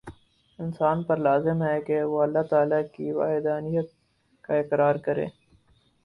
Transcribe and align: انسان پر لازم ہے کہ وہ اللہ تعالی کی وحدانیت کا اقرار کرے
انسان 0.59 1.03
پر 1.03 1.17
لازم 1.17 1.61
ہے 1.63 1.79
کہ 1.81 2.01
وہ 2.03 2.21
اللہ 2.21 2.43
تعالی 2.49 2.81
کی 2.93 3.11
وحدانیت 3.11 3.91
کا 4.43 4.53
اقرار 4.55 4.95
کرے 5.05 5.25